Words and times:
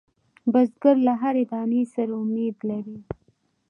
بزګر 0.51 0.95
له 1.07 1.13
هر 1.21 1.35
دانې 1.51 1.83
سره 1.93 2.13
امید 2.23 2.57
لري 2.69 2.97